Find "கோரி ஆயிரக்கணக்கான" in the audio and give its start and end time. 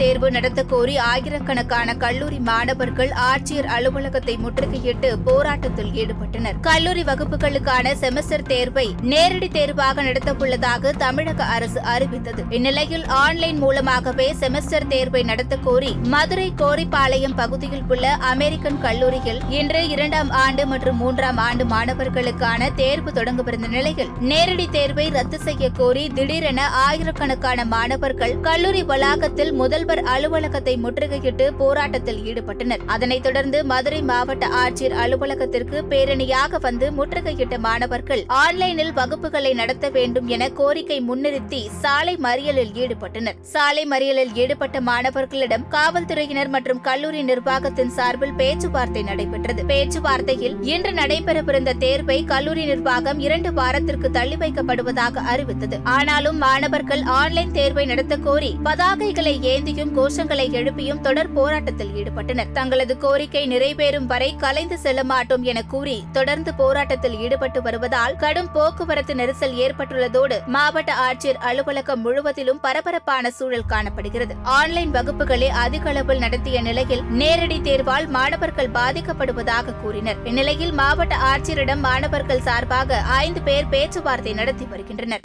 0.72-1.94